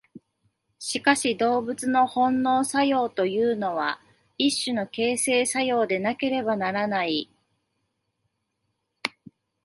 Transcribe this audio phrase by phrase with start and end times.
[0.79, 4.01] しかし動物の本能作用というのは
[4.35, 7.29] 一種の形成作用でなければならない。